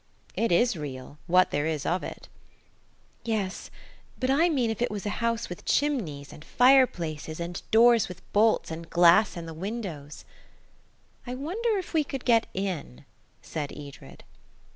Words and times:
"It 0.35 0.51
is 0.51 0.75
real, 0.75 1.19
what 1.27 1.51
there 1.51 1.67
is 1.67 1.85
of 1.85 2.01
it." 2.01 2.27
"Yes; 3.23 3.69
but 4.19 4.31
I 4.31 4.49
mean 4.49 4.71
if 4.71 4.81
it 4.81 4.89
was 4.89 5.05
a 5.05 5.11
house 5.21 5.47
with 5.47 5.63
chimneys, 5.63 6.33
and 6.33 6.43
fireplaces, 6.43 7.39
and 7.39 7.61
doors 7.69 8.07
with 8.07 8.23
bolts, 8.33 8.71
and 8.71 8.89
glass 8.89 9.37
in 9.37 9.45
the 9.45 9.53
windows." 9.53 10.25
"I 11.27 11.35
wonder 11.35 11.77
if 11.77 11.93
we 11.93 12.03
could 12.03 12.25
get 12.25 12.47
in?" 12.55 13.05
said 13.43 13.71
Edred. 13.77 14.23